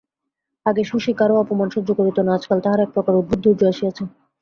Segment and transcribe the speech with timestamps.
[0.65, 4.03] আগে শশী কারো অপমান সহ্য করিত না, আজকাল তাহার একপ্রকার অদ্ভুত ধৈর্য আসিয়াছে।